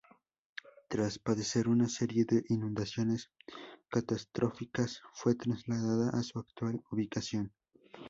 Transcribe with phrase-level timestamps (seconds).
[0.89, 3.29] Tras padecer una serie de inundaciones
[3.87, 7.53] catastróficas, fue trasladada a su actual ubicación.